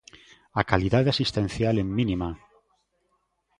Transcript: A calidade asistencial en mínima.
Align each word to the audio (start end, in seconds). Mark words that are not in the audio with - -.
A 0.59 0.61
calidade 0.69 1.11
asistencial 1.13 1.75
en 1.83 1.87
mínima. 1.97 2.29